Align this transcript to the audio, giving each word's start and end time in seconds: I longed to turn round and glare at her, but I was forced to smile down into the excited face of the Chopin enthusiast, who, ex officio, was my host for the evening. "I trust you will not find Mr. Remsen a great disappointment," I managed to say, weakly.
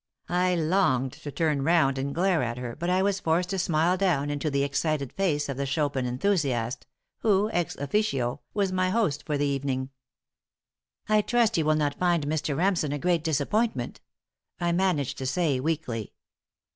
I 0.29 0.55
longed 0.55 1.11
to 1.13 1.31
turn 1.31 1.61
round 1.61 1.99
and 1.99 2.15
glare 2.15 2.41
at 2.41 2.57
her, 2.57 2.75
but 2.75 2.89
I 2.89 3.03
was 3.03 3.19
forced 3.19 3.49
to 3.51 3.59
smile 3.59 3.97
down 3.97 4.31
into 4.31 4.49
the 4.49 4.63
excited 4.63 5.13
face 5.13 5.47
of 5.47 5.57
the 5.57 5.65
Chopin 5.67 6.07
enthusiast, 6.07 6.87
who, 7.19 7.51
ex 7.51 7.75
officio, 7.75 8.41
was 8.51 8.71
my 8.71 8.89
host 8.89 9.23
for 9.27 9.37
the 9.37 9.45
evening. 9.45 9.91
"I 11.07 11.21
trust 11.21 11.55
you 11.55 11.65
will 11.65 11.75
not 11.75 11.99
find 11.99 12.25
Mr. 12.25 12.57
Remsen 12.57 12.91
a 12.91 12.97
great 12.97 13.23
disappointment," 13.23 14.01
I 14.59 14.71
managed 14.71 15.19
to 15.19 15.27
say, 15.27 15.59
weakly. 15.59 16.13